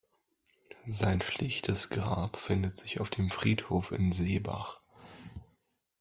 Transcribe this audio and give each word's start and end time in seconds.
Sein 0.87 1.21
schlichtes 1.21 1.91
Grab 1.91 2.37
findet 2.37 2.75
sich 2.75 2.99
auf 2.99 3.11
dem 3.11 3.29
Friedhof 3.29 3.91
in 3.91 4.11
Seebach. 4.13 4.81